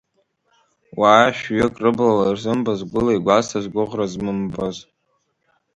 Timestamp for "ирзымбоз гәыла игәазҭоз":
2.29-3.65